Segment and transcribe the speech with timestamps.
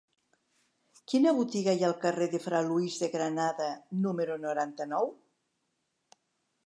[1.11, 3.69] Quina botiga hi ha al carrer de Fra Luis de Granada
[4.07, 5.17] número noranta-nou?